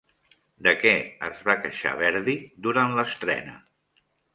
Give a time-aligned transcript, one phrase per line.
[0.67, 0.93] De què
[1.29, 2.37] es va queixar Verdi
[2.69, 3.61] durant l'estrena?